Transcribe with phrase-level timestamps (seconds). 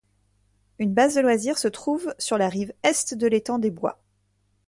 [0.79, 4.01] Une base de loisirs se trouve sur la rive Est de l'étang des Bois.